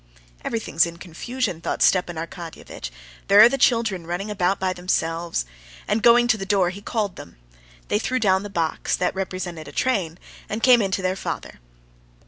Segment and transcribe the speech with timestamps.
[0.43, 2.89] "Everything's in confusion," thought Stepan Arkadyevitch;
[3.27, 5.45] "there are the children running about by themselves."
[5.87, 7.35] And going to the door, he called them.
[7.87, 10.17] They threw down the box, that represented a train,
[10.49, 11.59] and came in to their father.